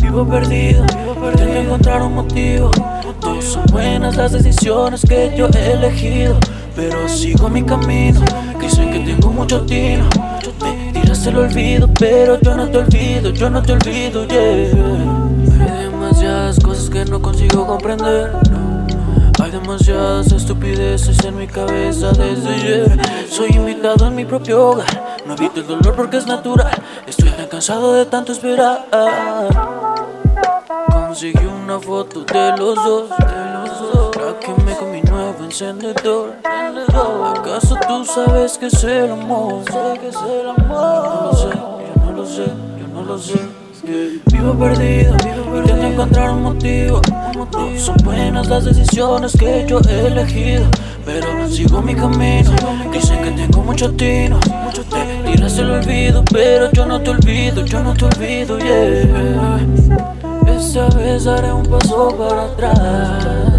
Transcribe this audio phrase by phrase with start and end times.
[0.00, 0.86] Vivo perdido,
[1.20, 2.70] perdido, encontrar un motivo.
[3.22, 6.38] No son buenas las decisiones que yo he elegido,
[6.76, 8.20] pero sigo mi camino.
[8.60, 10.19] Dicen que tengo mucho tino.
[11.20, 14.38] Me tiras el olvido, pero yo no te olvido, yo no te olvido, yeah.
[15.60, 18.32] Hay demasiadas cosas que no consigo comprender.
[19.42, 23.00] Hay demasiadas estupideces en mi cabeza desde ayer.
[23.28, 25.18] Soy invitado en mi propio hogar.
[25.26, 26.82] No evito el dolor porque es natural.
[27.06, 28.86] Estoy tan cansado de tanto esperar.
[30.90, 34.16] Conseguí una foto de los dos, de los dos.
[34.16, 35.09] La quemé con mi nuevo
[35.50, 36.36] encendedor.
[36.44, 39.64] ¿Acaso tú sabes que es el amor?
[39.64, 41.34] Sé que es el amor.
[41.42, 42.46] Yo no lo sé,
[42.78, 44.20] yo no lo sé, yo no lo sé.
[44.32, 45.16] Vivo perdido,
[45.56, 47.00] intento encontrar un motivo.
[47.34, 47.48] No
[47.80, 50.66] son buenas las decisiones que yo he elegido,
[51.04, 52.52] pero sigo mi camino.
[52.92, 57.82] Dicen que tengo mucho tino, te tiras el olvido, pero yo no te olvido, yo
[57.82, 59.58] no te olvido, yeah.
[60.46, 63.49] Esta vez haré un paso para atrás.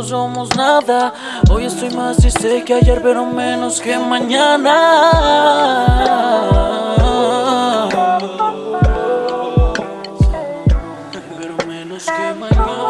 [0.00, 1.12] Somos nada.
[1.50, 4.72] Hoy estoy más triste que ayer, pero menos que mañana.
[11.38, 12.86] Pero menos que mañana.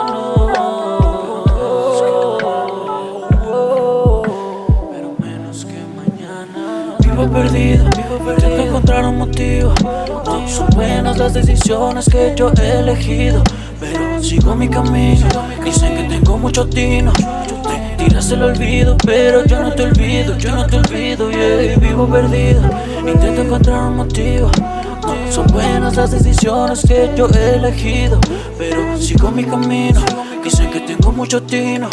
[4.92, 6.97] Pero menos que mañana.
[7.00, 8.48] Vivo perdido, vivo perdido.
[8.48, 9.75] Intento encontrar un motivo.
[10.53, 13.42] Son buenas las decisiones que yo he elegido.
[13.81, 15.27] Pero sigo mi camino.
[15.64, 17.11] Dicen que tengo mucho tino.
[17.17, 21.78] Te tiras el olvido, pero yo no te olvido, yo no te olvido, yeah.
[21.78, 22.61] Vivo perdido,
[22.98, 24.50] intento encontrar un motivo.
[25.31, 28.21] Son buenas las decisiones que yo he elegido,
[28.59, 30.03] pero sigo mi camino.
[30.44, 31.88] Dicen que tengo mucho tino.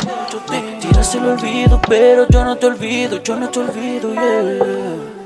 [0.50, 5.19] Te tiras el olvido, pero yo no te olvido, yo no te olvido, yeah.